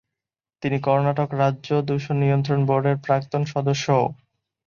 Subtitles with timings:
[0.63, 4.05] তিনি কর্ণাটক রাজ্য দূষণ নিয়ন্ত্রণ বোর্ডের প্রাক্তন সদস্যও।